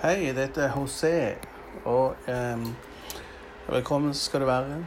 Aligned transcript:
Hei, 0.00 0.32
dette 0.32 0.62
er 0.64 0.70
José, 0.72 1.34
og 1.84 2.14
eh, 2.28 2.60
velkommen 3.68 4.14
skal 4.14 4.40
du 4.40 4.46
være. 4.48 4.78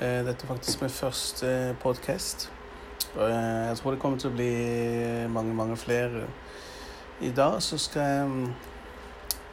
Eh, 0.00 0.18
dette 0.26 0.44
er 0.44 0.50
faktisk 0.50 0.82
min 0.82 0.90
første 0.90 1.76
podkast. 1.80 2.52
Og 3.14 3.30
eh, 3.30 3.68
jeg 3.68 3.78
tror 3.78 3.94
det 3.94 4.00
kommer 4.02 4.20
til 4.20 4.28
å 4.28 4.34
bli 4.34 4.50
mange, 5.32 5.54
mange 5.56 5.78
flere. 5.80 6.26
I 7.24 7.30
dag 7.32 7.56
så 7.62 7.78
skal 7.78 8.02
jeg 8.02 8.26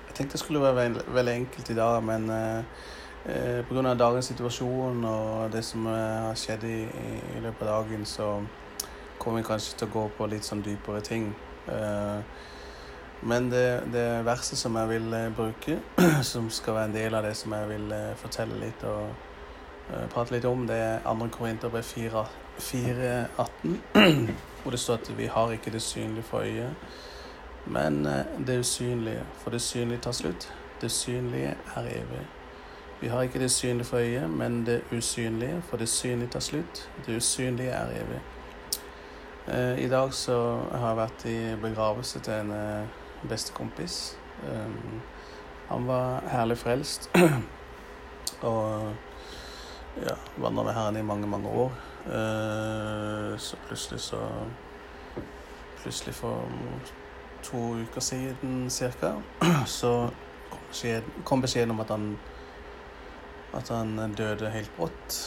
Jeg 0.09 0.15
tenkte 0.15 0.33
det 0.33 0.41
skulle 0.41 0.61
være 0.61 0.75
veldig, 0.75 1.05
veldig 1.15 1.33
enkelt 1.33 1.69
i 1.69 1.79
dag, 1.79 2.03
men 2.03 2.29
eh, 2.29 2.59
eh 3.31 3.63
pga. 3.69 3.93
dagens 3.93 4.25
situasjon 4.25 5.05
og 5.05 5.51
det 5.51 5.63
som 5.65 5.87
eh, 5.87 6.27
har 6.27 6.35
skjedd 6.35 6.63
i, 6.63 6.83
i, 7.37 7.39
løpet 7.39 7.61
av 7.61 7.67
dagen, 7.67 8.05
så 8.05 8.43
kommer 9.17 9.39
vi 9.39 9.47
kanskje 9.47 9.77
til 9.77 9.87
å 9.87 9.93
gå 9.93 10.07
på 10.17 10.27
litt 10.27 10.43
sånn 10.43 10.67
dypere 10.67 10.99
ting. 11.01 11.31
Eh, 11.67 12.19
men 13.21 13.49
det, 13.49 13.83
det, 13.93 14.25
verset 14.25 14.57
som 14.57 14.75
jeg 14.75 14.89
vil 14.89 15.13
uh, 15.13 15.35
bruke, 15.35 15.79
som 16.31 16.49
skal 16.49 16.73
være 16.73 16.85
en 16.85 16.93
del 16.95 17.15
av 17.17 17.23
det 17.25 17.33
som 17.37 17.53
jeg 17.53 17.69
vil 17.69 17.91
uh, 17.91 18.13
fortelle 18.19 18.59
litt 18.61 18.83
og 18.85 19.09
uh, 19.89 20.05
prate 20.13 20.35
litt 20.35 20.45
om, 20.45 20.67
det 20.69 20.77
er 20.77 20.99
2. 21.07 21.29
Korinterbrev 21.33 21.83
4.18, 22.59 23.77
hvor 24.61 24.71
det 24.75 24.79
står 24.79 25.01
at 25.01 25.11
vi 25.17 25.29
har 25.33 25.51
ikke 25.51 25.73
det 25.73 25.81
synlige 25.81 26.23
for 26.29 26.45
øyet, 26.45 26.73
men 27.67 28.07
det 28.47 28.59
usynlige. 28.59 29.23
For 29.41 29.51
det 29.51 29.61
synlige 29.61 29.99
tar 29.99 30.11
slutt. 30.15 30.53
Det 30.81 30.91
synlige 30.91 31.57
er 31.75 31.89
evig. 31.89 32.21
Vi 33.01 33.07
har 33.07 33.21
ikke 33.21 33.39
det 33.39 33.51
synlige 33.51 33.85
for 33.85 33.97
øyet, 33.97 34.29
men 34.29 34.65
det 34.65 34.81
usynlige. 34.91 35.61
For 35.69 35.77
det 35.77 35.89
synlige 35.89 36.29
tar 36.29 36.39
slutt. 36.39 36.89
Det 37.05 37.17
usynlige 37.17 37.69
er 37.69 37.89
evig. 37.91 38.21
I 39.83 39.89
dag 39.89 40.13
så 40.13 40.59
har 40.71 40.87
jeg 40.87 40.97
vært 40.97 41.25
i 41.25 41.55
begravelse 41.61 42.19
til 42.19 42.33
en 42.33 42.53
bestekompis. 43.29 44.17
Um, 44.47 45.01
han 45.67 45.87
var 45.87 46.21
herlig 46.29 46.57
frelst 46.57 47.09
og 48.51 48.93
ja, 50.03 50.15
vandra 50.37 50.63
med 50.63 50.73
Herren 50.73 50.97
i 50.97 51.03
mange, 51.03 51.27
mange 51.27 51.49
år. 51.49 51.71
Uh, 52.05 53.37
så 53.37 53.57
plutselig 53.67 53.99
så 54.01 54.21
Plutselig 55.77 56.15
for 56.15 56.49
to 57.43 57.57
uker 57.57 58.01
siden 58.01 58.69
ca. 58.69 59.13
så 59.65 60.09
kom 61.23 61.41
beskjeden, 61.41 61.71
om 61.71 61.79
at 61.79 61.89
han 61.89 62.17
at 63.57 63.69
han 63.69 64.13
døde 64.17 64.49
helt 64.51 64.71
brått. 64.77 65.17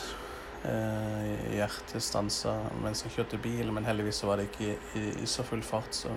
Eh, 0.65 1.55
hjertet 1.56 2.05
stansa 2.05 2.53
mens 2.83 3.03
han 3.06 3.15
kjørte 3.15 3.41
bil, 3.41 3.70
men 3.72 3.87
heldigvis 3.89 4.22
var 4.28 4.41
det 4.41 4.50
ikke 4.50 4.67
i, 4.67 4.75
i, 5.00 5.05
i 5.25 5.28
så 5.28 5.45
full 5.47 5.62
fart. 5.65 5.95
så 5.97 6.12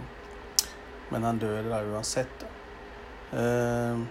men 1.12 1.24
han 1.24 1.40
døde 1.40 1.70
da 1.70 1.84
uansett. 1.86 2.46
Uh, 3.34 4.04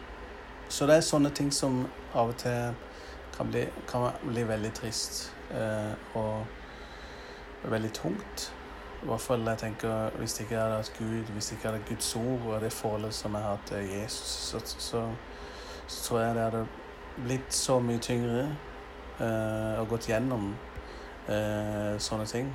så 0.69 0.87
det 0.89 0.97
er 0.97 1.07
sånne 1.07 1.31
ting 1.37 1.53
som 1.53 1.85
av 2.15 2.33
og 2.33 2.41
til 2.41 2.75
kan 3.37 3.49
bli, 3.51 3.67
kan 3.89 4.11
bli 4.23 4.43
veldig 4.49 4.73
trist 4.77 5.31
uh, 5.53 5.93
og 6.19 7.71
veldig 7.71 7.93
tungt. 7.93 8.53
I 9.03 9.07
hvert 9.07 9.21
fall 9.21 9.49
jeg 9.49 9.59
tenker 9.59 10.17
hvis 10.19 10.35
det 10.35 10.45
ikke 10.47 10.59
hadde 10.61 10.77
hatt 10.79 10.93
Gud, 10.99 11.33
hvis 11.35 11.47
det 11.47 11.57
ikke 11.57 11.69
hadde 11.69 11.85
Guds 11.89 12.17
ord 12.17 12.47
og 12.47 12.61
det 12.61 12.73
forholdet 12.73 13.15
som 13.15 13.35
jeg 13.35 13.43
har 13.43 13.59
til 13.67 13.89
Jesus, 13.91 14.29
så, 14.51 14.61
så, 14.65 15.09
så, 15.87 16.03
tror 16.09 16.21
jeg 16.21 16.35
det 16.35 16.43
hadde 16.43 16.67
blitt 17.17 17.55
så 17.55 17.79
mye 17.81 17.99
tyngre 17.99 18.45
uh, 19.21 19.81
og 19.81 19.89
gått 19.89 20.09
gjennom 20.09 20.53
uh, 21.29 21.99
sånne 21.99 22.27
ting. 22.31 22.53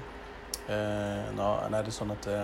Uh, 0.70 1.28
nå 1.36 1.52
er 1.68 1.84
det 1.84 1.96
sånn 1.96 2.16
at 2.16 2.26
det, 2.28 2.40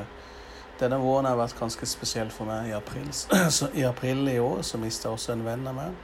denne 0.79 0.97
våren 1.01 1.27
har 1.29 1.37
vært 1.37 1.59
ganske 1.59 1.87
spesiell 1.87 2.31
for 2.33 2.49
meg 2.49 2.71
i 2.71 2.75
april. 2.77 3.09
Så 3.57 3.69
I 3.73 3.85
april 3.87 4.27
i 4.29 4.39
år 4.41 4.61
så 4.65 4.79
mista 4.81 5.07
jeg 5.09 5.19
også 5.19 5.35
en 5.35 5.45
venn 5.45 5.67
av 5.69 5.77
meg. 5.77 5.97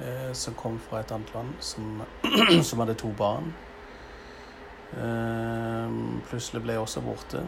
Eh, 0.00 0.30
som 0.32 0.54
kom 0.54 0.78
fra 0.88 1.02
et 1.02 1.12
annet 1.12 1.34
land, 1.34 1.52
som, 1.60 2.02
som 2.68 2.80
hadde 2.80 2.96
to 3.00 3.10
barn. 3.18 3.52
Eh, 4.96 5.98
plutselig 6.30 6.62
ble 6.64 6.78
jeg 6.78 6.86
også 6.86 7.04
borte. 7.04 7.44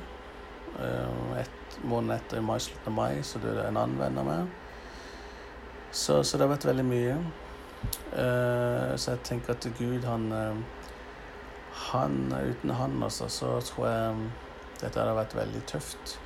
Eh, 0.81 1.39
et 1.41 1.78
måned 1.89 2.17
etter, 2.17 2.43
i 2.43 2.44
mai, 2.44 2.59
slutten 2.61 2.93
av 2.93 2.99
mai, 2.99 3.23
så 3.25 3.41
døde 3.43 3.65
en 3.69 3.81
annen 3.81 3.99
venn 4.00 4.21
av 4.21 4.29
meg. 4.29 4.53
Så, 5.93 6.23
så 6.25 6.37
det 6.37 6.47
har 6.47 6.55
vært 6.55 6.69
veldig 6.69 6.87
mye. 6.89 7.17
Eh, 8.12 8.93
så 8.97 9.15
jeg 9.15 9.25
tenker 9.27 9.56
at 9.56 9.67
Gud, 9.79 10.05
han, 10.06 10.29
eh, 10.33 10.89
han 11.91 12.17
Uten 12.37 12.71
han, 12.77 13.03
altså, 13.03 13.29
så 13.29 13.59
tror 13.65 13.89
jeg 13.89 14.17
dette 14.82 15.00
hadde 15.00 15.16
vært 15.16 15.37
veldig 15.37 15.62
tøft. 15.70 16.16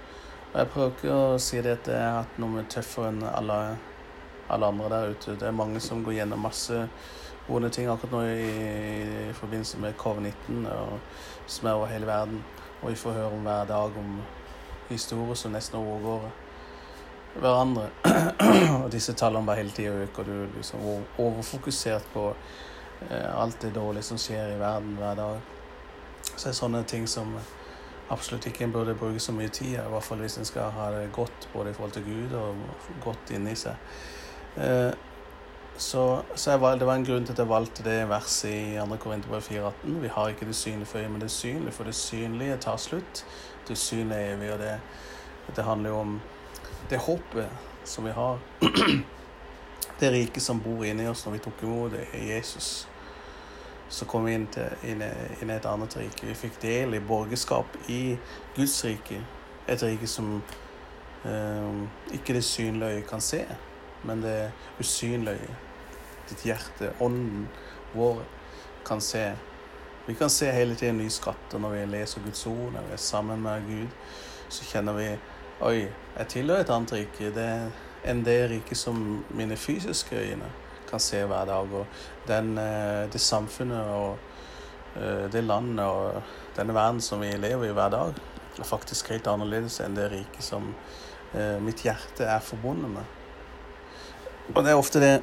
Og 0.53 0.59
jeg 0.61 0.71
prøver 0.73 0.95
ikke 0.95 1.15
å 1.15 1.39
si 1.43 1.61
det 1.61 1.77
at 1.77 1.89
jeg 1.93 2.01
har 2.01 2.23
hatt 2.23 2.39
noe 2.41 2.65
tøffere 2.73 3.11
enn 3.13 3.23
alle, 3.29 3.59
alle, 4.49 4.71
andre 4.73 4.91
der 4.93 5.13
ute. 5.13 5.37
Det 5.37 5.49
er 5.49 5.59
mange 5.59 5.83
som 5.85 6.05
går 6.05 6.17
gjennom 6.21 6.47
masse 6.47 6.87
vonde 7.47 7.71
ting 7.71 7.91
akkurat 7.93 8.15
nå 8.17 8.23
i, 8.27 8.47
i 9.29 9.35
forbindelse 9.37 9.79
med 9.83 9.99
covid-19 10.01 10.65
som 11.47 11.69
er 11.69 11.77
over 11.77 11.93
hele 11.93 12.09
verden. 12.09 12.41
Og 12.81 12.91
vi 12.91 12.99
får 12.99 13.19
høre 13.19 13.37
om 13.37 13.45
hver 13.47 13.69
dag 13.69 14.01
om 14.01 14.17
historier 14.89 15.35
som 15.35 15.53
nesten 15.55 15.79
overgår 15.81 16.25
hverandre. 17.41 17.91
og 18.85 18.89
disse 18.93 19.13
tallene 19.13 19.47
bare 19.47 19.61
hele 19.61 19.77
tida 19.77 19.93
øker. 20.07 20.25
Du 20.25 20.33
er 20.33 20.57
liksom 20.57 20.89
overfokusert 21.19 22.09
på 22.15 22.31
eh, 23.11 23.29
alt 23.43 23.61
det 23.63 23.75
dårlige 23.75 24.09
som 24.09 24.21
skjer 24.21 24.55
i 24.55 24.59
verden 24.61 24.97
hver 24.97 25.15
dag. 25.21 25.41
Så 26.33 26.49
det 26.49 26.53
er 26.55 26.61
sånne 26.61 26.83
ting 26.89 27.07
som 27.09 27.37
absolutt 28.11 28.47
ikke 28.47 28.65
en 28.65 28.73
burde 28.73 28.95
bruke 28.95 29.21
så 29.21 29.33
mye 29.33 29.49
tid, 29.49 29.75
i 29.75 29.91
hvert 29.91 30.05
fall 30.05 30.23
hvis 30.23 30.39
en 30.39 30.49
skal 30.49 30.71
ha 30.75 30.91
det 30.95 31.09
godt 31.13 31.49
både 31.53 31.71
i 31.71 31.75
forhold 31.75 31.93
til 31.97 32.05
Gud 32.07 32.37
og 32.39 32.55
godt 33.05 33.33
inni 33.35 33.55
seg. 33.59 33.75
Eh, 34.57 34.93
så, 35.77 36.23
så 36.35 36.57
valg, 36.57 36.81
det 36.81 36.87
var 36.89 36.97
en 36.97 37.05
grunn 37.05 37.27
til 37.27 37.35
at 37.35 37.43
jeg 37.43 37.51
valgte 37.51 37.85
det 37.85 37.99
verset 38.09 38.53
i 38.55 38.79
2. 38.79 38.97
Korinterbrev 39.03 39.43
4,18. 39.45 39.99
Vi 40.01 40.13
har 40.15 40.29
ikke 40.33 40.49
det 40.49 40.57
synlige 40.57 40.87
for 40.87 40.99
øyet, 40.99 41.11
men 41.11 41.21
det 41.21 41.31
synlige, 41.31 41.73
for 41.73 41.85
det 41.85 41.95
synlige 41.95 42.57
tar 42.57 42.77
slutt. 42.81 43.25
Det 43.69 43.77
synlige 43.79 44.21
er 44.21 44.37
evig, 44.37 44.53
og 44.53 44.59
det, 44.59 44.73
det 45.57 45.65
handler 45.65 45.91
jo 45.91 45.99
om 46.01 46.21
det 46.91 46.99
håpet 46.99 47.49
som 47.85 48.05
vi 48.05 48.11
har. 48.11 48.39
Det 50.01 50.11
riket 50.13 50.43
som 50.43 50.59
bor 50.61 50.83
inni 50.85 51.07
oss 51.09 51.23
når 51.25 51.33
vi 51.33 51.39
tok 51.41 51.63
imot 51.65 51.95
det, 51.95 52.03
er 52.13 52.27
Jesus 52.35 52.83
så 53.89 54.05
kom 54.05 54.25
vi 54.25 54.35
inn, 54.35 54.47
til, 54.51 54.73
inn, 54.83 55.03
inn, 55.41 55.51
i 55.51 55.55
et 55.55 55.67
annet 55.69 55.97
rike. 55.97 56.27
Vi 56.27 56.35
fikk 56.35 56.59
del 56.63 56.97
i 56.97 57.03
borgerskap 57.03 57.77
i 57.93 58.17
Guds 58.57 58.79
rike. 58.85 59.21
Et 59.69 59.83
rike 59.83 60.09
som 60.11 60.41
eh, 61.25 62.17
ikke 62.19 62.35
det 62.37 62.45
synlige 62.45 62.97
øyet 62.97 63.09
kan 63.09 63.23
se, 63.23 63.45
men 64.05 64.23
det 64.23 64.51
usynlige 64.81 65.63
Ditt 66.27 66.41
hjerte, 66.43 66.89
ånden 66.99 67.45
vår, 67.95 68.25
kan 68.87 68.99
se. 69.01 69.29
Vi 70.07 70.15
kan 70.19 70.31
se 70.31 70.51
hele 70.51 70.75
tiden 70.75 70.99
nye 70.99 71.11
skatter 71.11 71.63
når 71.63 71.71
vi 71.77 71.85
leser 71.93 72.25
Guds 72.25 72.47
ord, 72.51 72.73
når 72.75 72.89
vi 72.89 72.93
er 72.97 73.03
sammen 73.03 73.43
med 73.43 73.63
Gud. 73.69 73.95
Så 74.49 74.67
kjenner 74.67 74.99
vi 74.99 75.07
Oi, 75.61 75.87
jeg 76.19 76.29
tilhører 76.29 76.67
et 76.67 76.71
annet 76.75 76.93
rike 76.93 77.31
det, 77.33 77.51
enn 78.05 78.25
det 78.27 78.41
riket 78.51 78.77
som 78.77 78.99
mine 79.31 79.57
fysiske 79.57 80.19
øyne 80.19 80.51
kan 80.91 81.03
se 81.03 81.23
hver 81.27 81.49
dag. 81.49 81.75
Og 81.81 81.87
den, 82.29 82.57
eh, 82.59 83.05
det 83.13 83.21
samfunnet 83.23 83.93
og 83.93 84.19
eh, 84.97 85.27
det 85.33 85.45
landet 85.45 85.85
og 85.85 86.23
denne 86.57 86.75
verden 86.75 87.01
som 87.05 87.21
vi 87.21 87.33
lever 87.37 87.71
i 87.71 87.77
hver 87.77 87.93
dag, 87.95 88.15
er 88.57 88.65
faktisk 88.65 89.11
helt 89.13 89.27
annerledes 89.29 89.81
enn 89.85 89.97
det 89.97 90.09
riket 90.13 90.45
som 90.45 90.71
eh, 91.35 91.59
mitt 91.61 91.85
hjerte 91.85 92.25
er 92.25 92.41
forbundet 92.45 92.91
med. 92.95 93.15
Og 94.55 94.63
det 94.63 94.73
er 94.73 94.81
ofte 94.81 95.03
det 95.03 95.15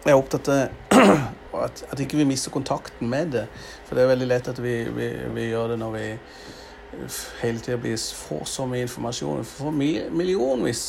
jeg 0.00 0.14
er 0.14 0.16
opptatt 0.16 0.48
av 0.48 0.94
at, 1.66 1.82
at 1.92 2.00
ikke 2.00 2.16
vi 2.16 2.24
mister 2.24 2.52
kontakten 2.54 3.10
med 3.10 3.34
det. 3.34 3.44
For 3.84 3.96
det 3.96 4.04
er 4.04 4.12
veldig 4.14 4.28
lett 4.30 4.48
at 4.48 4.60
vi, 4.62 4.72
vi, 4.96 5.10
vi 5.34 5.50
gjør 5.50 5.74
det 5.74 5.76
når 5.82 5.92
vi 5.92 6.04
hele 7.42 7.60
tida 7.60 7.96
får 8.16 8.46
så 8.48 8.64
mye 8.66 8.86
informasjon. 8.86 9.42
Vi 9.42 9.50
får 9.50 9.76
millionvis 10.16 10.84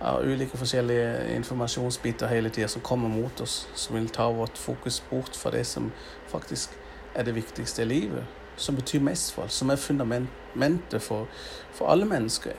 av 0.00 0.24
ulike 0.24 0.58
forskjellige 0.58 1.36
informasjonsbiter 1.36 2.28
hele 2.28 2.50
tida 2.50 2.68
som 2.68 2.82
kommer 2.82 3.08
mot 3.08 3.40
oss, 3.40 3.68
som 3.74 3.96
vil 3.96 4.08
ta 4.08 4.28
vårt 4.32 4.58
fokus 4.58 5.02
bort 5.10 5.36
fra 5.36 5.50
det 5.50 5.64
som 5.66 5.92
faktisk 6.28 6.76
er 7.14 7.24
det 7.24 7.34
viktigste 7.34 7.82
i 7.82 7.88
livet. 7.88 8.24
Som 8.56 8.76
betyr 8.76 9.00
mest 9.00 9.32
for 9.34 9.42
oss, 9.42 9.54
som 9.54 9.70
er 9.70 9.76
fundamentet 9.76 11.02
for, 11.02 11.28
for 11.72 11.88
alle 11.88 12.04
mennesker. 12.04 12.52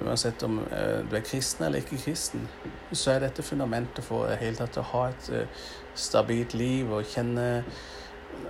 Uansett 0.00 0.42
om 0.42 0.58
eh, 0.58 1.02
du 1.10 1.16
er 1.16 1.24
kristen 1.24 1.64
eller 1.66 1.78
ikke 1.78 1.98
kristen, 2.04 2.48
så 2.92 3.10
er 3.10 3.20
dette 3.22 3.42
fundamentet 3.42 4.04
for 4.04 4.30
hele 4.40 4.58
tatt 4.58 4.78
å 4.78 4.84
ha 4.92 5.04
et 5.08 5.28
uh, 5.32 5.68
stabilt 5.94 6.54
liv 6.54 6.90
og 6.92 7.06
kjenne 7.06 7.64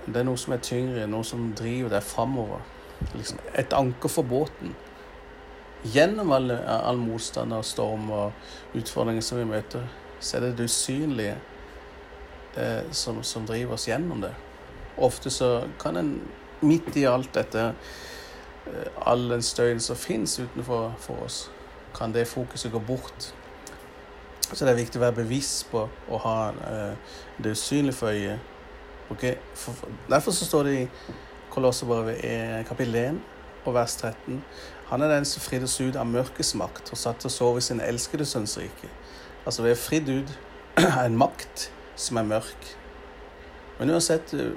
Det 0.05 0.19
er 0.19 0.25
noe 0.25 0.37
som 0.37 0.53
er 0.53 0.59
tyngre, 0.65 1.05
noe 1.07 1.23
som 1.23 1.53
driver 1.55 1.93
deg 1.93 2.03
framover. 2.03 2.65
Liksom 3.13 3.39
et 3.55 3.73
anker 3.73 4.11
for 4.11 4.27
båten 4.27 4.73
gjennom 5.83 6.31
all, 6.31 6.51
all 6.51 6.97
motstand 6.97 7.53
og 7.53 7.65
storm 7.65 8.09
og 8.11 8.77
utfordringer 8.77 9.21
som 9.21 9.39
vi 9.39 9.47
møter, 9.49 9.85
så 10.19 10.37
er 10.37 10.47
det 10.47 10.57
det 10.57 10.67
usynlige 10.69 11.37
eh, 12.57 12.91
som, 12.91 13.23
som, 13.23 13.45
driver 13.45 13.77
oss 13.77 13.87
gjennom 13.87 14.21
det. 14.21 14.33
Ofte 14.97 15.29
så 15.29 15.67
kan 15.79 15.97
en 15.97 16.13
midt 16.61 16.95
i 16.97 17.05
alt 17.05 17.33
dette, 17.37 17.71
eh, 18.65 18.87
all 19.05 19.29
den 19.29 19.45
støyen 19.45 19.79
som 19.79 19.95
fins 19.95 20.39
utenfor 20.39 20.95
for 20.99 21.27
oss, 21.27 21.51
kan 21.97 22.13
det 22.13 22.27
fokuset 22.27 22.71
gå 22.71 22.79
bort 22.79 23.33
Så 24.53 24.65
det 24.65 24.71
er 24.71 24.77
viktig 24.77 24.99
å 24.99 25.01
være 25.01 25.15
bevisst 25.17 25.65
på 25.71 25.81
å 25.83 26.17
ha 26.23 26.35
eh, 26.51 27.15
det 27.43 27.51
usynlige 27.51 27.97
for 27.97 28.15
øyet. 28.15 28.39
Okay? 29.11 29.33
For, 29.55 29.75
for, 29.75 29.89
derfor 30.07 30.31
så 30.31 30.45
står 30.45 30.63
det 30.63 30.75
i 30.81 30.85
Kolosserbrevet 31.51 32.67
kapittel 32.67 32.95
1 32.95 33.19
og 33.65 33.73
vers 33.75 33.95
13 33.99 34.39
Han 34.89 35.01
er 35.01 35.11
den 35.11 35.25
som 35.25 35.43
fridde 35.43 35.67
oss 35.67 35.81
ut 35.81 35.97
av 35.99 36.07
mørkets 36.07 36.53
makt 36.55 36.93
og 36.95 36.99
satte 36.99 37.27
oss 37.27 37.41
over 37.43 37.59
i 37.59 37.65
sin 37.65 37.81
elskede 37.83 38.25
sønns 38.25 38.55
rike. 38.59 38.87
Altså 39.45 39.65
vi 39.65 39.73
er 39.73 39.79
fridd 39.79 40.09
ut 40.09 40.31
av 40.79 41.03
en 41.05 41.17
makt 41.19 41.67
som 41.99 42.19
er 42.21 42.29
mørk. 42.29 42.69
Men 43.79 43.91
uansett 43.91 44.31
uh, 44.33 44.53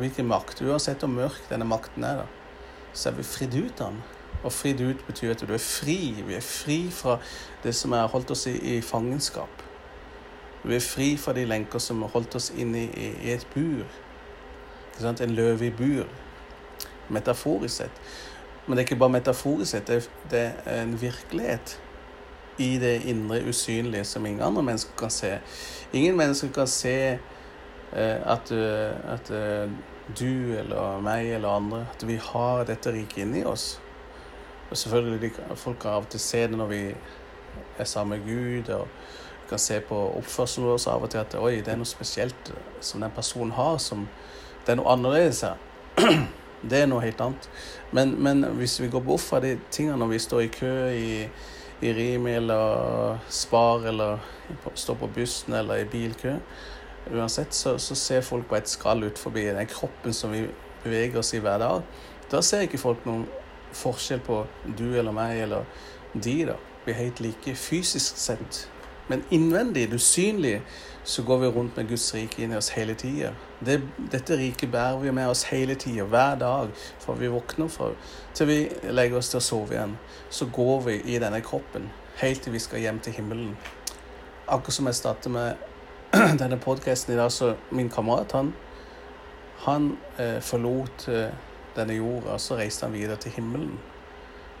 hvilken 0.00 0.26
makt, 0.26 0.64
uansett 0.66 1.04
hvor 1.04 1.12
mørk 1.12 1.46
denne 1.50 1.68
makten 1.68 2.04
er, 2.04 2.24
da, 2.24 2.26
så 2.92 3.12
er 3.12 3.20
vi 3.20 3.26
fridd 3.26 3.54
ut 3.54 3.80
av 3.80 3.92
den. 3.92 4.02
Og 4.42 4.52
fridd 4.52 4.82
ut 4.82 5.06
betyr 5.06 5.32
at 5.34 5.46
du 5.46 5.54
er 5.54 5.62
fri. 5.62 5.98
Vi 6.26 6.34
er 6.34 6.44
fri 6.44 6.80
fra 6.94 7.16
det 7.62 7.74
som 7.74 7.94
har 7.94 8.10
holdt 8.10 8.34
oss 8.34 8.46
i, 8.50 8.54
i 8.76 8.80
fangenskap. 8.82 9.62
Vi 10.64 10.74
er 10.74 10.82
fri 10.82 11.12
fra 11.18 11.32
de 11.34 11.46
lenker 11.46 11.82
som 11.82 12.02
har 12.02 12.12
holdt 12.14 12.34
oss 12.38 12.50
inne 12.50 12.84
i, 12.86 13.10
i 13.24 13.32
et 13.34 13.46
bur. 13.54 13.86
En 14.98 15.34
løve 15.34 15.66
i 15.66 15.74
bur. 15.74 16.06
Metaforisk 17.14 17.76
sett. 17.76 18.02
Men 18.68 18.76
det 18.76 18.82
er 18.82 18.86
ikke 18.90 19.00
bare 19.00 19.16
metaforisk 19.16 19.70
sett, 19.70 19.88
det, 20.30 20.42
er 20.66 20.82
en 20.82 20.92
virkelighet 21.00 21.78
i 22.60 22.74
det 22.78 22.98
indre 23.08 23.40
usynlige 23.48 24.04
som 24.04 24.26
ingen 24.26 24.44
andre 24.44 24.62
mennesker 24.62 24.92
kan 24.98 25.10
se. 25.10 25.38
Ingen 25.92 26.16
mennesker 26.16 26.52
kan 26.52 26.68
se 26.68 26.96
eh, 27.16 28.18
at, 28.32 28.52
at, 28.52 29.30
eh, 29.30 29.70
du 30.20 30.52
eller 30.56 31.00
meg 31.04 31.34
eller 31.36 31.48
andre 31.48 31.82
At 31.92 32.06
vi 32.08 32.16
har 32.16 32.64
dette 32.64 32.92
riket 32.92 33.24
inni 33.24 33.44
oss. 33.44 33.80
Og 34.70 34.76
selvfølgelig 34.76 35.32
folk 35.54 35.78
kan 35.80 35.90
av 35.90 36.04
og 36.04 36.12
til 36.12 36.20
se 36.20 36.42
det 36.48 36.56
når 36.56 36.66
vi 36.66 36.82
er 37.78 37.84
sammen 37.84 38.18
med 38.18 38.28
Gud. 38.28 38.74
og 38.74 38.88
kan 39.48 39.58
se 39.58 39.80
på 39.80 39.96
oppførselen 40.18 40.68
vår 40.68 40.88
av 40.92 41.02
og 41.02 41.10
til 41.10 41.18
at 41.22 41.36
oi, 41.40 41.60
det 41.64 41.72
er 41.72 41.78
noe 41.80 41.88
spesielt 41.88 42.50
som 42.84 43.00
den 43.00 43.14
personen 43.16 43.54
har, 43.56 43.78
som 43.80 44.04
det 44.66 44.74
er 44.74 44.80
noe 44.80 44.92
annerledes 44.92 45.40
her. 45.46 45.56
Det 46.62 46.82
er 46.82 46.88
noe 46.90 47.04
helt 47.04 47.20
annet. 47.22 47.48
Men, 47.94 48.16
men 48.22 48.42
hvis 48.58 48.80
vi 48.82 48.90
går 48.90 49.04
bort 49.04 49.22
fra 49.22 49.40
de 49.40 49.54
tingene 49.70 49.98
når 50.00 50.12
vi 50.12 50.18
står 50.22 50.44
i 50.44 50.50
kø 50.52 50.72
i, 50.90 51.12
i 51.86 51.92
Rimi 51.94 52.34
eller 52.34 53.20
Spar 53.30 53.86
eller 53.86 54.18
står 54.74 54.98
på 54.98 55.10
bussen 55.14 55.54
eller 55.54 55.84
i 55.84 55.88
bilkø 55.88 56.34
Uansett 57.08 57.54
så, 57.54 57.78
så 57.78 57.94
ser 57.96 58.20
folk 58.20 58.48
på 58.50 58.56
et 58.58 58.68
skall 58.68 59.06
ut 59.06 59.18
forbi 59.18 59.46
den 59.46 59.68
kroppen 59.70 60.12
som 60.12 60.32
vi 60.34 60.42
beveger 60.82 61.22
oss 61.22 61.32
i 61.32 61.40
hver 61.40 61.58
dag. 61.62 61.82
Da 62.28 62.42
ser 62.44 62.66
ikke 62.66 62.80
folk 62.82 63.06
noen 63.08 63.22
forskjell 63.72 64.20
på 64.26 64.42
du 64.76 64.90
eller 64.90 65.14
meg 65.16 65.40
eller 65.46 65.64
de, 66.12 66.34
da. 66.50 66.58
Vi 66.84 66.92
er 66.92 66.98
helt 66.98 67.22
like 67.24 67.54
fysisk 67.56 68.20
sett. 68.20 68.66
Men 69.08 69.24
innvendig, 69.32 69.86
usynlig, 69.94 70.58
så 71.08 71.22
går 71.22 71.38
vi 71.38 71.46
rundt 71.46 71.76
med 71.76 71.88
Guds 71.88 72.14
rike 72.14 72.42
inni 72.44 72.56
oss 72.56 72.68
hele 72.76 72.92
tida. 72.94 73.30
Det, 73.64 73.78
dette 74.12 74.36
riket 74.36 74.68
bærer 74.72 74.98
vi 75.00 75.12
med 75.16 75.30
oss 75.32 75.46
hele 75.48 75.74
tida, 75.80 76.04
hver 76.04 76.34
dag, 76.36 76.74
fra 77.00 77.14
vi 77.16 77.30
våkner 77.32 77.70
fra, 77.72 77.88
til 78.36 78.50
vi 78.50 78.58
legger 78.92 79.16
oss 79.16 79.32
til 79.32 79.40
å 79.40 79.46
sove 79.46 79.72
igjen. 79.72 79.94
Så 80.28 80.50
går 80.52 80.84
vi 80.84 80.98
i 81.14 81.16
denne 81.22 81.40
kroppen 81.40 81.88
helt 82.20 82.42
til 82.44 82.52
vi 82.52 82.60
skal 82.60 82.84
hjem 82.84 83.00
til 83.00 83.16
himmelen. 83.16 83.56
Akkurat 84.48 84.76
som 84.76 84.90
jeg 84.90 85.00
startet 85.00 85.32
med 85.32 85.54
denne 86.42 86.60
podkasten 86.60 87.14
i 87.14 87.16
dag, 87.16 87.32
så 87.32 87.54
min 87.70 87.88
kamerat, 87.88 88.32
han, 88.36 88.52
han 89.64 89.92
eh, 90.18 90.40
forlot 90.44 91.08
eh, 91.08 91.30
denne 91.76 91.96
jorda, 91.96 92.36
så 92.36 92.60
reiste 92.60 92.84
han 92.84 92.96
videre 92.96 93.16
til 93.16 93.32
himmelen. 93.38 93.78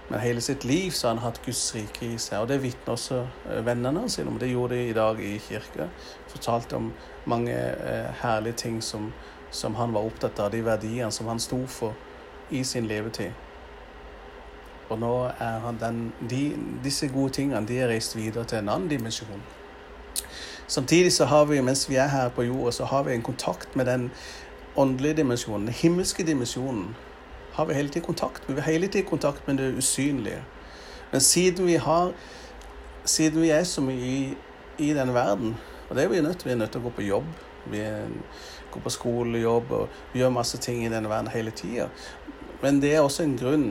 Men 0.08 0.20
hele 0.20 0.40
sitt 0.40 0.64
liv 0.64 0.90
så 0.90 1.06
har 1.06 1.14
han 1.14 1.22
hatt 1.22 1.40
Guds 1.44 1.74
rike 1.74 2.06
i 2.06 2.18
seg, 2.18 2.40
og 2.40 2.48
det 2.48 2.62
vitner 2.62 2.94
også 2.94 3.18
eh, 3.50 3.64
vennene 3.66 4.06
sine 4.08 4.32
om. 4.32 4.38
Det 4.40 4.48
gjorde 4.48 4.78
de 4.78 4.86
i 4.88 4.94
dag 4.96 5.20
i 5.20 5.34
kirka. 5.38 5.88
Fortalte 6.32 6.78
om 6.78 6.92
mange 7.28 7.56
eh, 7.56 8.08
herlige 8.22 8.56
ting 8.64 8.80
som, 8.82 9.12
som, 9.50 9.76
han 9.76 9.92
var 9.92 10.08
opptatt 10.08 10.40
av, 10.40 10.50
de 10.52 10.62
verdiene 10.64 11.12
som 11.12 11.28
han 11.28 11.40
sto 11.40 11.60
for 11.66 11.92
i 12.50 12.64
sin 12.64 12.88
levetid. 12.88 13.36
Og 14.88 14.96
nå 14.96 15.12
er 15.28 15.58
han 15.66 15.76
den, 15.80 16.00
de, 16.30 16.42
disse 16.84 17.10
gode 17.12 17.36
tingene 17.36 17.66
de 17.68 17.76
er 17.76 17.92
reist 17.92 18.16
videre 18.16 18.48
til 18.48 18.62
en 18.62 18.72
annen 18.72 18.88
dimensjon. 18.88 19.44
Samtidig 20.68 21.12
så 21.12 21.28
har 21.28 21.44
vi, 21.48 21.60
mens 21.64 21.84
vi 21.88 21.96
er 22.00 22.08
her 22.08 22.32
på 22.32 22.46
jorda, 22.48 22.72
så 22.72 22.88
har 22.88 23.04
vi 23.04 23.12
en 23.12 23.22
kontakt 23.22 23.76
med 23.76 23.86
den 23.86 24.08
åndelige 24.76 25.20
dimensjonen, 25.20 25.68
den 25.68 25.74
himmelske 25.74 26.24
dimensjonen, 26.24 26.96
har 27.58 27.64
vi 27.66 27.74
hele 27.74 27.88
tiden 27.88 28.06
kontakt 28.06 28.48
med. 28.48 28.54
Vi 28.54 28.60
har 28.60 28.72
hele 28.72 28.86
tiden 28.86 29.06
kontakt 29.06 29.46
med 29.46 29.56
det 29.58 29.72
usynlige. 29.78 30.42
Men 31.10 31.20
siden 31.20 31.66
vi 31.66 31.74
har 31.74 32.12
Siden 33.04 33.42
vi 33.42 33.48
er 33.50 33.64
så 33.64 33.80
mye 33.80 34.04
i, 34.04 34.34
i 34.78 34.88
denne 34.92 35.14
verden, 35.14 35.54
og 35.88 35.96
det 35.96 36.04
er 36.04 36.08
vi 36.08 36.20
nødt 36.20 36.38
til, 36.38 36.48
vi 36.48 36.52
er 36.52 36.58
nødt 36.60 36.72
til 36.74 36.82
å 36.82 36.84
gå 36.84 36.90
på 36.98 37.02
jobb, 37.06 37.28
vi 37.72 37.78
er, 37.80 38.10
går 38.70 38.82
på 38.84 38.90
skolejobb 38.92 39.70
og 39.72 39.94
vi 40.12 40.20
gjør 40.20 40.34
masse 40.34 40.58
ting 40.60 40.82
i 40.84 40.90
denne 40.92 41.08
verden 41.08 41.30
hele 41.32 41.50
tida. 41.50 41.86
Men 42.60 42.82
det 42.82 42.90
er 42.94 43.00
også 43.00 43.24
en 43.24 43.38
grunn 43.40 43.64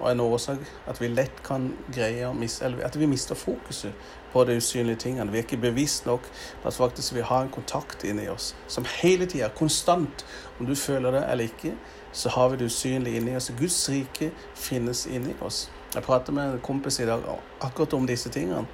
og 0.00 0.10
en 0.10 0.20
årsak 0.20 0.62
at 0.88 1.00
vi 1.00 1.10
lett 1.12 1.42
kan 1.44 1.70
greie 1.92 2.24
å 2.28 2.32
miste 2.36 2.64
Eller 2.64 2.84
at 2.86 2.96
vi 2.98 3.06
mister 3.06 3.36
fokuset 3.36 3.92
på 4.32 4.44
de 4.44 4.56
usynlige 4.56 4.96
tingene. 4.96 5.30
Vi 5.32 5.38
er 5.38 5.44
ikke 5.44 5.60
bevisst 5.60 6.06
nok 6.06 6.26
på 6.62 6.68
at 6.68 6.74
faktisk 6.74 7.14
vi 7.14 7.24
har 7.26 7.42
en 7.42 7.52
kontakt 7.52 8.04
inni 8.04 8.28
oss 8.28 8.54
som 8.68 8.86
hele 9.02 9.26
tida, 9.26 9.48
konstant, 9.48 10.24
om 10.60 10.66
du 10.66 10.74
føler 10.74 11.10
det 11.10 11.24
eller 11.30 11.50
ikke, 11.50 11.74
så 12.12 12.28
har 12.28 12.48
vi 12.48 12.56
det 12.56 12.70
usynlige 12.70 13.16
inni 13.16 13.36
oss. 13.36 13.52
Guds 13.58 13.88
rike 13.90 14.30
finnes 14.54 15.06
inni 15.06 15.34
oss. 15.40 15.68
Jeg 15.94 16.02
prater 16.02 16.32
med 16.32 16.52
en 16.52 16.60
kompis 16.62 17.00
i 17.00 17.06
dag 17.06 17.22
akkurat 17.60 17.94
om 17.94 18.06
disse 18.06 18.30
tingene. 18.30 18.66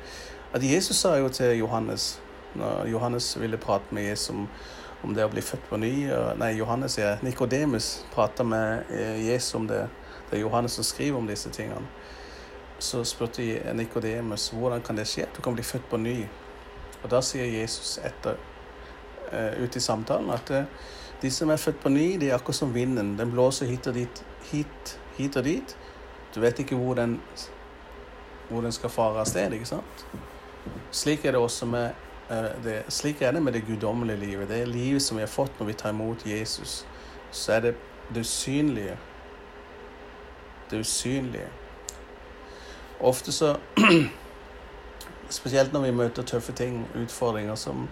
At 0.52 0.62
Jesus 0.64 0.96
sa 0.96 1.16
jo 1.16 1.28
til 1.28 1.58
Johannes, 1.58 2.20
når 2.54 2.86
Johannes 2.86 3.40
ville 3.40 3.56
prate 3.56 3.94
med 3.94 4.08
Jesus 4.08 4.30
om, 4.30 4.48
om 5.04 5.14
det 5.14 5.24
å 5.24 5.32
bli 5.32 5.42
født 5.44 5.68
på 5.68 5.76
ny 5.80 5.92
Nei, 6.40 6.54
Johannes 6.56 6.96
sier 6.96 7.20
Nikodemus 7.24 8.04
prater 8.14 8.44
med 8.44 8.90
eh, 8.90 9.26
Jesus 9.28 9.54
om 9.54 9.66
det. 9.68 9.86
Det 10.30 10.36
er 10.36 10.40
Johannes 10.40 10.72
som 10.72 10.84
skriver 10.84 11.18
om 11.18 11.26
disse 11.26 11.50
tingene. 11.50 11.86
Så 12.78 13.04
spurte 13.04 13.74
Nikodemus 13.74 14.48
hvordan 14.48 14.82
kan 14.82 14.96
det 14.96 15.06
skje. 15.08 15.26
Du 15.36 15.42
kan 15.42 15.54
bli 15.54 15.62
født 15.64 15.88
på 15.90 15.96
ny. 15.96 16.26
Og 17.02 17.10
da 17.10 17.20
sier 17.22 17.46
Jesus 17.46 17.98
etter 18.04 18.36
uh, 19.32 19.62
ut 19.62 19.76
i 19.76 19.80
samtalen 19.80 20.30
at 20.34 20.50
uh, 20.50 20.64
de 21.22 21.30
som 21.30 21.50
er 21.50 21.60
født 21.60 21.80
på 21.80 21.88
ny, 21.88 22.16
de 22.20 22.30
er 22.30 22.36
akkurat 22.36 22.58
som 22.58 22.74
vinden. 22.74 23.14
Den 23.18 23.32
blåser 23.32 23.66
hit 23.70 23.86
og 23.86 23.94
dit, 23.94 24.24
hit, 24.50 24.98
hit 25.16 25.36
og 25.36 25.44
dit. 25.44 25.76
Du 26.34 26.40
vet 26.40 26.58
ikke 26.58 26.76
hvor 26.76 26.94
den, 26.94 27.20
hvor 28.50 28.60
den 28.60 28.72
skal 28.72 28.92
fare 28.92 29.22
av 29.22 29.30
sted, 29.30 29.54
ikke 29.56 29.70
sant? 29.70 30.06
Slik 30.92 31.24
er 31.24 31.36
det 31.36 31.40
også 31.40 31.66
med 31.70 31.94
uh, 32.30 32.50
det, 32.64 32.82
slik 32.92 33.22
er 33.22 33.32
det 33.32 33.42
med 33.42 33.56
det 33.56 33.64
guddommelige 33.68 34.20
livet. 34.26 34.48
Det 34.48 34.60
er 34.60 34.66
livet 34.66 35.02
som 35.02 35.16
vi 35.16 35.24
har 35.24 35.32
fått 35.32 35.60
når 35.60 35.70
vi 35.70 35.78
tar 35.80 35.94
imot 35.94 36.26
Jesus. 36.26 36.82
Så 37.30 37.56
er 37.56 37.60
det 37.60 37.76
det 38.14 38.20
usynlige 38.26 38.98
det 40.70 40.80
usynlige. 40.80 41.48
Ofte 43.00 43.32
så 43.32 43.56
Spesielt 45.30 45.72
når 45.72 45.80
vi 45.80 45.90
møter 45.90 46.22
tøffe 46.22 46.52
ting, 46.52 46.84
utfordringer 46.94 47.54
som, 47.58 47.88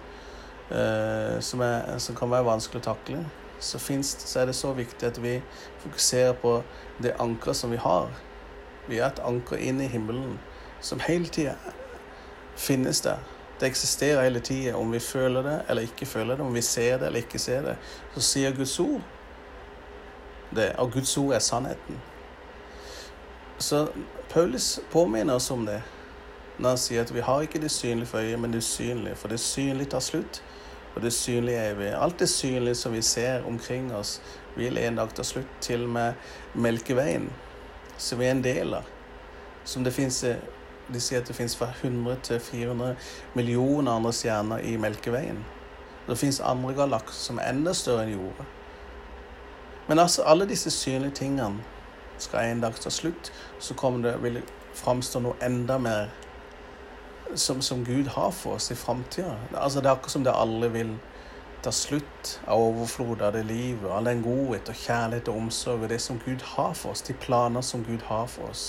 eh, 0.70 1.40
som, 1.42 1.60
er, 1.60 1.98
som 1.98 2.14
kan 2.14 2.30
være 2.30 2.46
vanskelig 2.46 2.78
å 2.78 2.84
takle, 2.84 3.24
så, 3.58 3.78
finnes, 3.82 4.12
så, 4.22 4.40
er 4.40 4.46
det 4.46 4.54
så 4.54 4.70
viktig 4.72 5.08
at 5.08 5.18
vi 5.22 5.40
fokuserer 5.82 6.36
på 6.38 6.60
det 7.02 7.16
ankeret 7.18 7.58
som 7.58 7.74
vi 7.74 7.80
har. 7.82 8.06
Vi 8.86 9.00
er 9.00 9.08
et 9.08 9.22
anker 9.26 9.58
inn 9.58 9.82
i 9.82 9.90
himmelen 9.90 10.38
som 10.84 11.02
hele 11.02 11.26
tida 11.26 11.56
finnes 12.56 13.02
der. 13.02 13.18
Det 13.58 13.66
eksisterer 13.66 14.22
hele 14.22 14.40
tida, 14.40 14.76
om 14.78 14.92
vi 14.92 15.02
føler 15.02 15.42
det 15.42 15.58
eller 15.68 15.90
ikke 15.90 16.06
føler 16.06 16.36
det, 16.36 16.46
om 16.46 16.54
vi 16.54 16.62
ser 16.62 16.98
det 16.98 17.10
eller 17.10 17.26
ikke 17.26 17.38
ser 17.38 17.66
det. 17.66 17.76
Så 18.14 18.22
sier 18.30 18.54
Guds 18.54 18.78
ord 18.80 19.02
det, 20.54 20.72
og 20.78 20.92
Guds 20.92 21.16
ord 21.18 21.34
er 21.34 21.42
sannheten. 21.42 22.02
Så 23.64 23.88
Paulus 24.32 24.80
påminner 24.92 25.34
oss 25.34 25.50
om 25.50 25.64
det 25.64 25.82
når 26.56 26.68
han 26.68 26.78
sier 26.78 27.00
at 27.02 27.12
vi 27.14 27.22
har 27.24 27.42
ikke 27.42 27.62
det 27.62 27.70
synlige 27.72 28.10
for 28.10 28.20
øyet, 28.20 28.38
men 28.38 28.52
det 28.52 28.60
usynlige. 28.60 29.16
For 29.16 29.32
det 29.32 29.40
synlige 29.40 29.90
tar 29.94 30.02
slutt, 30.04 30.42
og 30.94 31.02
det 31.02 31.12
synlige 31.12 31.56
er 31.56 31.72
evig. 31.72 31.88
Alt 31.96 32.18
det 32.20 32.28
synlige 32.28 32.74
som 32.74 32.92
vi 32.92 33.00
ser 33.02 33.46
omkring 33.48 33.88
oss, 33.94 34.20
vil 34.56 34.78
en 34.78 35.00
dag 35.00 35.14
ta 35.14 35.24
slutt. 35.24 35.48
Til 35.60 35.82
og 35.82 35.88
med 35.96 36.12
Melkeveien, 36.54 37.30
som 37.98 38.20
vi 38.20 38.28
er 38.28 38.36
en 38.36 38.44
del 38.44 38.74
av. 38.74 38.84
Som 39.64 39.84
det 39.84 39.96
finnes, 39.96 40.24
De 40.92 41.00
sier 41.00 41.22
at 41.22 41.28
det 41.28 41.36
finnes 41.36 41.56
fra 41.56 41.72
100 41.80 42.18
til 42.22 42.40
400 42.40 42.96
millioner 43.34 43.92
andre 43.92 44.12
stjerner 44.12 44.58
i 44.58 44.76
Melkeveien. 44.76 45.38
Det 46.06 46.18
finnes 46.18 46.40
andre 46.40 46.74
galakser 46.74 47.16
som 47.30 47.38
er 47.40 47.48
enda 47.48 47.72
større 47.72 48.04
enn 48.04 48.12
jorda. 48.18 48.44
Men 49.88 49.98
altså, 49.98 50.22
alle 50.22 50.44
disse 50.48 50.70
synlige 50.70 51.16
tingene 51.24 51.64
skal 52.18 52.50
en 52.50 52.60
dag 52.60 52.76
ta 52.80 52.90
slutt, 52.90 53.32
så 53.58 53.74
kommer 53.74 54.08
det, 54.08 54.18
vil 54.22 54.42
framstå 54.74 55.22
noe 55.22 55.38
enda 55.42 55.78
mer 55.78 56.12
som, 57.34 57.62
som 57.62 57.84
Gud 57.84 58.08
har 58.14 58.30
for 58.30 58.58
oss 58.58 58.70
i 58.70 58.74
framtida. 58.78 59.36
Altså, 59.54 59.80
det 59.80 59.90
er 59.90 59.96
akkurat 59.96 60.16
som 60.16 60.24
det 60.24 60.34
aldri 60.34 60.70
vil 60.74 60.94
ta 61.64 61.72
slutt 61.72 62.40
av 62.44 62.60
overflod 62.60 63.22
av 63.22 63.32
det 63.32 63.44
livet, 63.48 63.90
all 63.90 64.04
den 64.04 64.22
godhet 64.22 64.68
og 64.68 64.76
kjærlighet 64.76 65.30
og 65.32 65.38
omsorg 65.46 65.86
og 65.86 65.92
det 65.94 66.00
som 66.02 66.20
Gud 66.24 66.44
har 66.54 66.74
for 66.76 66.92
oss, 66.92 67.02
de 67.02 67.16
planer 67.16 67.64
som 67.64 67.84
Gud 67.84 68.04
har 68.08 68.26
for 68.28 68.50
oss. 68.50 68.66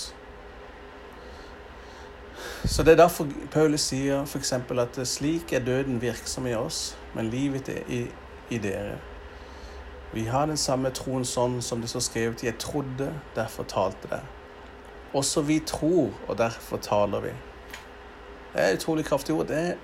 Så 2.64 2.82
det 2.82 2.96
er 2.96 3.02
derfor 3.04 3.28
Paulus 3.52 3.84
sier 3.90 4.24
f.eks. 4.24 4.52
at 4.52 4.98
slik 5.08 5.52
er 5.52 5.64
døden 5.64 6.00
virksom 6.02 6.46
i 6.46 6.54
oss, 6.54 6.96
men 7.14 7.30
livet 7.30 7.68
er 7.68 7.84
i, 7.92 8.00
i 8.50 8.58
dere. 8.58 8.96
Vi 10.16 10.24
har 10.24 10.46
den 10.46 10.56
samme 10.56 10.88
troen 10.96 11.26
sånn 11.28 11.58
som 11.60 11.82
det 11.82 11.90
står 11.92 12.00
skrevet 12.00 12.42
'Jeg 12.44 12.58
trodde, 12.58 13.12
derfor 13.34 13.64
talte 13.68 14.08
det'. 14.08 14.24
Også 15.14 15.40
vi 15.40 15.58
tror, 15.60 16.10
og 16.28 16.38
derfor 16.38 16.76
taler 16.76 17.20
vi. 17.20 17.32
Det 18.52 18.62
er 18.62 18.76
utrolig 18.76 19.04
kraftig 19.04 19.34
ord. 19.34 19.46
Det, 19.46 19.76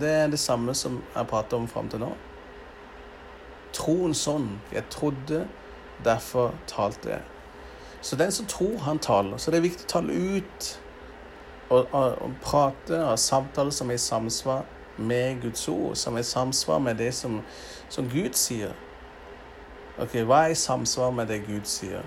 det 0.00 0.10
er 0.10 0.28
det 0.28 0.38
samme 0.38 0.74
som 0.74 1.02
jeg 1.16 1.26
prater 1.26 1.56
om 1.56 1.68
fram 1.68 1.88
til 1.88 1.98
nå. 1.98 2.12
Troen 3.72 4.14
sånn. 4.14 4.60
Jeg 4.72 4.84
trodde, 4.90 5.48
derfor 6.04 6.54
talte 6.66 7.10
jeg. 7.10 7.22
Så 8.00 8.16
den 8.16 8.32
som 8.32 8.46
tror, 8.46 8.78
han 8.78 8.98
taler. 8.98 9.36
Så 9.36 9.50
det 9.50 9.58
er 9.58 9.62
viktig 9.66 9.84
å 9.84 9.92
tale 9.92 10.12
ut 10.12 10.80
og, 11.68 11.86
og, 11.92 12.22
og 12.22 12.30
prate 12.42 13.04
og 13.04 13.18
samtale 13.18 13.72
som 13.72 13.90
er 13.90 13.94
i 13.94 13.98
samsvar 13.98 14.62
med 14.98 15.42
Guds 15.42 15.68
ord, 15.68 15.96
som 15.96 16.14
er 16.14 16.20
i 16.20 16.30
samsvar 16.30 16.78
med 16.78 16.94
det 16.94 17.14
som, 17.14 17.40
som 17.88 18.08
Gud 18.08 18.38
sier. 18.38 18.70
Ok, 20.00 20.14
Hva 20.24 20.44
er 20.44 20.54
i 20.54 20.54
samsvar 20.54 21.10
med 21.10 21.28
det 21.28 21.42
Gud 21.46 21.68
sier? 21.68 22.06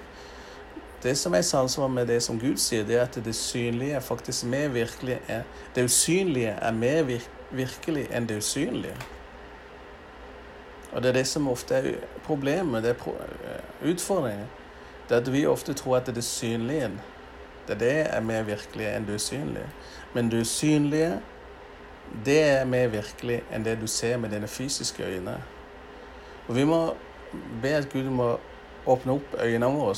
Det 1.04 1.18
som 1.18 1.34
er 1.34 1.44
i 1.44 1.46
samsvar 1.46 1.88
med 1.88 2.08
det 2.08 2.24
som 2.24 2.40
Gud 2.40 2.58
sier, 2.58 2.86
det 2.88 2.96
er 2.96 3.04
at 3.04 3.18
det 3.26 3.36
synlige 3.36 4.02
faktisk 4.02 4.46
mer 4.46 4.68
virkelig 4.68 5.20
er, 5.28 5.44
Det 5.76 5.84
usynlige 5.84 6.58
er 6.62 6.72
mer 6.72 7.04
vir 7.04 7.22
virkelig 7.52 8.08
enn 8.10 8.26
det 8.30 8.38
usynlige. 8.38 8.96
Og 10.94 11.04
det 11.04 11.10
er 11.10 11.14
det 11.14 11.28
som 11.28 11.48
ofte 11.48 11.76
er 11.76 11.96
problemet, 12.26 12.84
det 12.84 12.90
er 12.90 12.96
eh, 13.06 13.92
utfordringen. 13.92 14.48
Det 15.10 15.16
er 15.16 15.22
at 15.22 15.34
vi 15.34 15.46
ofte 15.46 15.74
tror 15.74 15.98
at 15.98 16.06
det 16.06 16.18
er 16.18 16.22
synlige 16.22 16.92
det, 17.68 17.80
det 17.80 18.16
er 18.16 18.20
mer 18.22 18.44
virkelig 18.44 18.88
enn 18.88 19.06
det 19.08 19.16
usynlige. 19.16 19.70
Men 20.14 20.32
det 20.32 20.42
usynlige, 20.42 21.20
det 22.26 22.44
er 22.44 22.66
mer 22.66 22.88
virkelig 22.88 23.42
enn 23.52 23.66
det 23.66 23.78
du 23.82 23.88
ser 23.88 24.18
med 24.18 24.30
dine 24.30 24.48
fysiske 24.48 25.04
øyne. 25.04 25.38
Og 26.48 26.56
vi 26.56 26.64
må 26.64 26.96
be 27.62 27.76
at 27.78 27.90
Gud 27.94 28.10
må 28.14 28.34
åpne 28.86 29.18
opp 29.18 29.38
øynene 29.40 29.72
våre, 29.72 29.96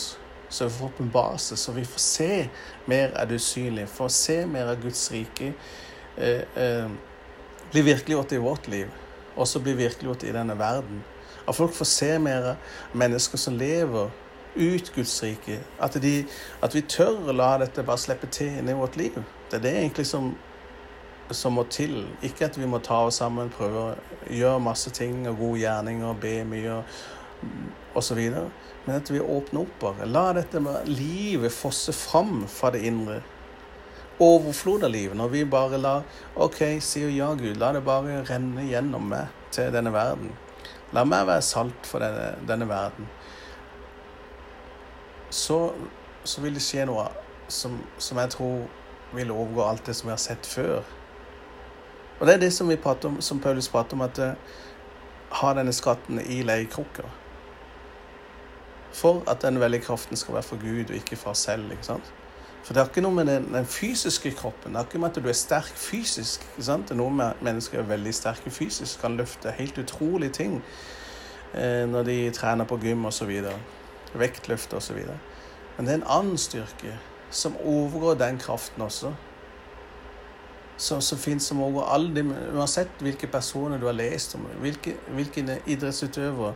så 0.50 0.68
vi 0.68 0.76
får 0.78 0.86
opp 0.86 1.02
en 1.02 1.12
base, 1.12 1.58
så 1.58 1.74
vi 1.76 1.86
får 1.86 2.00
se 2.00 2.30
mer 2.86 3.16
av 3.18 3.28
det 3.30 3.40
usynlige, 3.42 3.88
får 3.88 4.14
se 4.14 4.38
mer 4.46 4.70
av 4.72 4.82
Guds 4.82 5.08
rike 5.12 5.54
eh, 6.18 6.42
eh, 6.56 6.92
bli 7.72 7.82
virkeliggjort 7.82 8.32
i 8.32 8.38
vårt 8.38 8.68
liv, 8.68 8.92
også 9.36 9.60
bli 9.60 9.74
virkeliggjort 9.74 10.24
i 10.24 10.32
denne 10.32 10.58
verden. 10.60 11.04
At 11.48 11.56
folk 11.56 11.74
får 11.74 11.86
se 11.86 12.20
mer 12.20 12.52
av 12.54 12.56
mennesker 12.94 13.38
som 13.38 13.58
lever 13.58 14.10
ut 14.56 14.92
Guds 14.96 15.24
rike. 15.24 15.60
At, 15.80 15.98
de, 16.02 16.26
at, 16.62 16.76
vi 16.76 16.82
tør 16.82 17.30
å 17.30 17.36
la 17.36 17.56
dette 17.62 17.84
bare 17.84 18.02
slippe 18.02 18.30
til 18.32 18.62
inn 18.62 18.72
i 18.72 18.78
vårt 18.78 18.96
liv. 18.96 19.18
Det 19.52 19.60
er 19.60 19.66
det 19.66 19.74
egentlig 19.82 20.08
som, 20.08 20.32
som 21.32 21.58
må 21.58 21.66
til. 21.70 22.06
Ikke 22.24 22.48
at 22.48 22.58
vi 22.58 22.70
må 22.70 22.80
ta 22.80 23.04
oss 23.10 23.20
sammen, 23.22 23.52
prøve 23.54 23.84
å 23.84 24.32
gjøre 24.32 24.64
masse 24.64 24.94
ting 24.96 25.26
og 25.28 25.38
gode 25.42 25.60
gjerninger, 25.66 26.22
be 26.22 26.36
mye 26.48 26.80
osv. 27.96 28.22
Men 28.86 28.96
at 28.96 29.12
vi 29.12 29.22
åpner 29.22 29.66
opp 29.66 29.80
bare. 29.82 30.10
La 30.10 30.28
dette 30.38 30.62
med 30.64 30.90
livet 30.90 31.54
fosse 31.54 31.94
fram 31.96 32.46
fra 32.52 32.72
det 32.76 32.86
indre. 32.88 33.22
Overflod 34.22 34.86
av 34.88 34.94
livet. 34.94 35.18
Når 35.18 35.34
vi 35.34 35.46
bare 35.50 35.82
lar 35.82 36.06
OK, 36.36 36.62
sier 36.84 37.12
ja, 37.14 37.34
Gud. 37.36 37.58
La 37.62 37.74
det 37.76 37.84
bare 37.86 38.24
renne 38.30 38.68
gjennom 38.68 39.12
meg 39.12 39.32
til 39.56 39.72
denne 39.74 39.94
verden. 39.96 40.34
La 40.96 41.04
meg 41.08 41.28
være 41.28 41.44
salt 41.44 41.90
for 41.90 42.04
denne, 42.04 42.36
denne 42.48 42.70
verden 42.70 43.10
så, 45.36 45.74
så, 46.24 46.42
vil 46.42 46.56
det 46.56 46.64
skje 46.64 46.86
noe 46.88 47.10
som, 47.52 47.76
som, 48.00 48.20
jeg 48.22 48.32
tror 48.38 49.16
vil 49.16 49.34
overgå 49.34 49.66
alt 49.66 49.90
det 49.90 49.96
som 49.98 50.08
vi 50.08 50.14
har 50.14 50.22
sett 50.22 50.48
før. 50.48 50.86
Og 52.20 52.28
det 52.28 52.38
er 52.38 52.44
det 52.46 52.54
som, 52.56 52.70
vi 52.72 52.78
om, 52.80 53.20
som 53.22 53.42
Paulus 53.44 53.68
prater 53.70 53.98
om, 53.98 54.06
at 54.06 54.20
uh, 54.20 54.56
ha 55.42 55.54
denne 55.58 55.74
skatten 55.76 56.22
i 56.22 56.42
leirkrukker. 56.48 57.10
For 58.96 59.24
at 59.28 59.42
den 59.44 59.60
veldige 59.60 59.84
kraften 59.84 60.16
skal 60.16 60.38
være 60.38 60.48
for 60.48 60.62
Gud 60.62 60.90
og 60.90 60.96
ikke 60.96 61.20
for 61.20 61.36
oss 61.36 61.46
selv. 61.50 61.72
ikke 61.72 61.86
sant? 61.86 62.14
For 62.64 62.74
det 62.74 62.82
har 62.82 62.90
ikke 62.90 63.04
noe 63.06 63.14
med 63.14 63.28
den, 63.30 63.44
den, 63.54 63.66
fysiske 63.66 64.32
kroppen 64.32 64.74
Det 64.74 64.80
har 64.80 64.88
ikke 64.88 65.00
med 65.00 65.10
at 65.10 65.24
du 65.24 65.30
er 65.30 65.38
sterk 65.38 65.74
fysisk. 65.78 66.48
ikke 66.56 66.66
sant? 66.66 66.88
Det 66.90 66.96
er 66.96 67.02
noe 67.04 67.14
med 67.14 67.42
mennesker 67.46 67.80
er 67.80 67.90
veldig 67.90 68.14
sterke 68.14 68.52
fysisk, 68.52 69.02
kan 69.02 69.18
løfte 69.18 69.52
helt 69.52 69.78
utrolige 69.78 70.32
ting 70.32 70.64
eh, 71.54 71.84
når 71.90 72.04
de 72.04 72.18
trener 72.32 72.66
på 72.66 72.80
gym 72.82 73.06
osv 73.06 73.32
vektløft 74.16 74.74
osv. 74.74 74.98
Men 75.78 75.86
det 75.86 75.94
er 75.94 76.00
en 76.00 76.10
annen 76.18 76.38
styrke 76.38 76.96
som 77.30 77.58
overgår 77.58 78.16
den 78.20 78.38
kraften 78.40 78.82
også. 78.82 79.12
Som, 80.78 81.02
som 81.02 81.18
finnes 81.18 81.46
som 81.48 81.62
overgår 81.64 81.88
alle 81.96 82.10
de, 82.12 82.24
Uansett 82.52 83.00
hvilke 83.00 83.30
personer 83.32 83.80
du 83.80 83.86
har 83.88 83.96
lest 83.96 84.36
om, 84.36 84.44
hvilke, 84.60 84.98
hvilke 85.16 85.60
idrettsutøvere, 85.72 86.52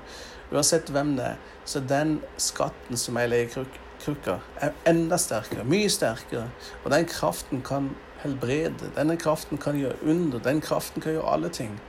uansett 0.51 0.91
hvem 0.91 1.13
det 1.15 1.29
er, 1.33 1.37
så 1.65 1.79
den 1.79 2.17
skatten 2.41 2.99
som 2.99 3.17
er 3.17 3.29
i 3.29 3.31
legekrukka, 3.31 4.39
er 4.59 4.75
enda 4.89 5.17
sterkere. 5.21 5.63
Mye 5.63 5.89
sterkere. 5.93 6.49
Og 6.83 6.91
den 6.91 7.07
kraften 7.07 7.61
kan 7.65 7.93
helbrede. 8.23 8.91
Denne 8.95 9.17
kraften 9.17 9.57
kan 9.57 9.77
gjøre 9.77 9.95
under. 10.03 10.39
Den 10.39 10.61
kraften 10.61 11.01
kan 11.01 11.13
gjøre 11.13 11.33
alle 11.33 11.49
ting. 11.49 11.79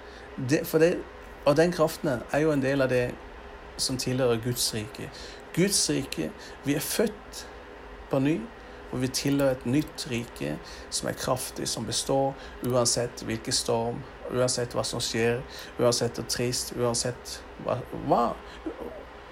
Det, 0.51 0.63
det, 0.73 0.99
og 1.45 1.57
den 1.57 1.73
kraften 1.73 2.09
er 2.33 2.39
jo 2.39 2.53
en 2.53 2.63
del 2.63 2.85
av 2.85 2.93
det 2.93 3.11
som 3.81 3.97
tilhører 3.99 4.41
Guds 4.45 4.75
rike. 4.75 5.11
Guds 5.57 5.91
rike. 5.91 6.31
Vi 6.65 6.75
er 6.75 6.85
født 6.85 7.47
på 8.11 8.19
ny, 8.19 8.41
og 8.91 9.03
vi 9.03 9.09
tilhører 9.09 9.55
et 9.55 9.67
nytt 9.67 10.07
rike 10.11 10.57
som 10.91 11.09
er 11.09 11.19
kraftig, 11.19 11.69
som 11.69 11.87
består 11.87 12.35
uansett 12.67 13.23
hvilken 13.27 13.55
storm, 13.55 14.01
uansett 14.35 14.75
hva 14.75 14.85
som 14.87 15.03
skjer, 15.03 15.41
uansett 15.79 16.19
hvor 16.19 16.29
trist, 16.31 16.75
uansett 16.79 17.41
hva, 17.65 17.81
hva 18.07 18.25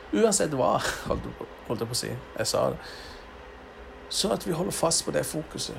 Uansett 0.09 0.55
hva, 0.57 0.79
holdt 1.05 1.83
jeg 1.83 1.88
på 1.91 1.93
å 1.93 1.97
si. 1.99 2.09
Jeg 2.09 2.49
sa 2.49 2.62
det. 2.73 2.79
Så 4.09 4.31
at 4.33 4.47
vi 4.47 4.55
holder 4.57 4.73
fast 4.73 5.03
på 5.05 5.12
det 5.12 5.27
fokuset. 5.29 5.77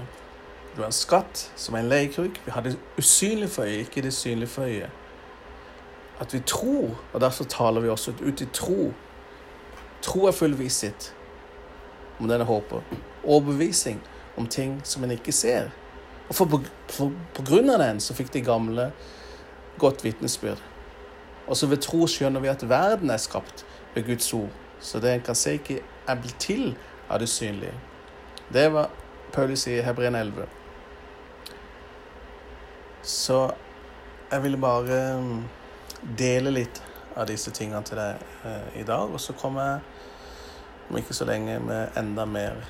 Du 0.75 0.83
har 0.83 0.91
en 0.91 0.93
skatt 0.93 1.47
som 1.57 1.73
er 1.73 1.81
en 1.81 1.89
leiekruk. 1.89 2.37
Vi 2.45 2.53
har 2.53 2.61
det 2.61 2.75
usynlige 2.97 3.49
for 3.49 3.65
øyet, 3.65 3.87
ikke 3.87 4.03
det 4.05 4.13
synlige 4.13 4.51
for 4.53 4.69
øyet. 4.69 4.93
At 6.21 6.33
vi 6.33 6.43
tror, 6.45 6.93
og 7.13 7.21
derfor 7.21 7.49
taler 7.49 7.81
vi 7.81 7.89
også 7.89 8.13
ut 8.21 8.41
i 8.41 8.49
tro 8.53 8.91
Tro 10.01 10.27
er 10.27 10.31
full 10.31 10.53
visshet 10.55 11.09
om 12.19 12.29
denne 12.29 12.45
håper. 12.47 12.85
Overbevisning 13.23 14.01
om 14.37 14.47
ting 14.47 14.79
som 14.83 15.03
en 15.03 15.11
ikke 15.11 15.31
ser. 15.31 15.69
Og 16.29 16.35
for, 16.35 16.61
for, 16.89 17.13
på 17.35 17.45
grunn 17.47 17.69
av 17.73 17.81
den 17.81 17.99
så 18.03 18.13
fikk 18.13 18.33
de 18.33 18.45
gamle 18.45 18.91
godt 19.81 20.03
vitnesbyrd. 20.03 20.61
Og 21.47 21.57
så 21.57 21.67
ved 21.67 21.81
tro 21.81 22.05
skjønner 22.07 22.43
vi 22.43 22.51
at 22.51 22.63
verden 22.69 23.09
er 23.09 23.21
skapt 23.21 23.65
ved 23.95 24.05
Guds 24.05 24.33
ord. 24.33 24.51
Så 24.79 24.99
det 24.99 25.13
en 25.13 25.25
kan 25.25 25.35
se, 25.35 25.57
ikke 25.57 25.81
er 26.07 26.21
blitt 26.21 26.39
til 26.39 26.75
av 27.09 27.19
det 27.19 27.29
synlige. 27.29 27.73
Det 28.53 28.67
var 28.73 28.89
Paulus 29.33 29.67
i 29.67 29.81
Hebren 29.81 30.15
11. 30.15 30.45
Så 33.01 33.51
jeg 34.31 34.43
ville 34.43 34.57
bare 34.57 34.99
mm, 35.21 35.43
dele 36.17 36.53
litt 36.53 36.83
av 37.15 37.27
disse 37.27 37.51
tingene 37.51 37.81
til 37.83 37.97
deg 37.97 38.21
eh, 38.45 38.81
i 38.81 38.85
dag. 38.85 39.09
Og 39.09 39.19
så 39.21 39.33
kommer 39.33 39.65
jeg 39.65 39.79
om 40.89 40.97
ikke 41.01 41.17
så 41.17 41.25
lenge 41.25 41.59
med 41.59 41.97
enda 41.97 42.25
mer 42.25 42.61